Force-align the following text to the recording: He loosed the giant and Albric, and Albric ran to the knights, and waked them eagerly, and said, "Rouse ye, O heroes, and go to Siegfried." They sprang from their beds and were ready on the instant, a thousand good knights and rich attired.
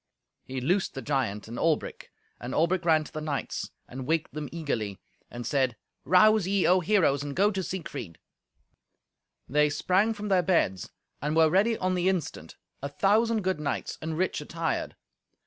He 0.43 0.59
loosed 0.61 0.95
the 0.95 1.03
giant 1.03 1.47
and 1.47 1.59
Albric, 1.59 2.09
and 2.39 2.55
Albric 2.55 2.85
ran 2.85 3.03
to 3.03 3.11
the 3.13 3.21
knights, 3.21 3.69
and 3.87 4.07
waked 4.07 4.33
them 4.33 4.49
eagerly, 4.51 4.99
and 5.29 5.45
said, 5.45 5.77
"Rouse 6.05 6.47
ye, 6.47 6.65
O 6.65 6.79
heroes, 6.79 7.21
and 7.21 7.35
go 7.35 7.51
to 7.51 7.61
Siegfried." 7.61 8.17
They 9.47 9.69
sprang 9.69 10.13
from 10.15 10.29
their 10.29 10.41
beds 10.41 10.89
and 11.21 11.35
were 11.35 11.51
ready 11.51 11.77
on 11.77 11.93
the 11.93 12.09
instant, 12.09 12.55
a 12.81 12.89
thousand 12.89 13.43
good 13.43 13.59
knights 13.59 13.99
and 14.01 14.17
rich 14.17 14.41
attired. 14.41 14.95